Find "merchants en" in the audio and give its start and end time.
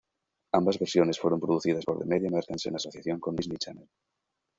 2.31-2.75